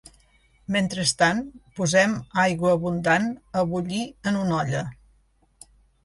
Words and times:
Mentrestant, 0.75 1.41
posem 1.79 2.15
aigua 2.43 2.71
abundant 2.77 3.27
a 3.61 3.63
bullir 3.73 4.01
en 4.31 4.39
una 4.39 4.55
olla. 4.61 4.81